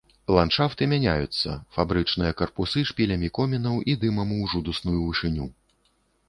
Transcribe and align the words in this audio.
Ландшафты 0.35 0.83
мяняюцца, 0.93 1.49
фабрычныя 1.77 2.31
карпусы 2.39 2.79
шпілямі 2.93 3.29
комінаў 3.39 3.75
і 3.93 3.95
дымам 4.05 4.33
у 4.39 4.51
жудасную 4.55 4.97
вышыню. 5.05 5.47